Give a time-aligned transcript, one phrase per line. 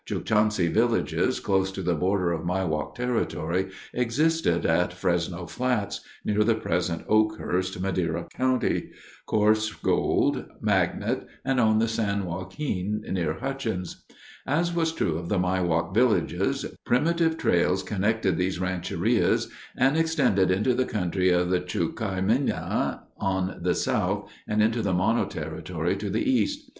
[0.09, 6.55] Chukchansi villages close to the border of Miwok territory existed at Fresno Flats (near the
[6.55, 8.89] present Oakhurst, Madera County),
[9.27, 14.03] Coarse Gold, Magnet, and on the San Joaquin near Hutchins.
[14.47, 20.73] As was true of the Miwok villages, primitive trails connected these rancherias and extended into
[20.73, 26.27] the country of the Chukaimina on the south and into the Mono territory to the
[26.27, 26.69] east.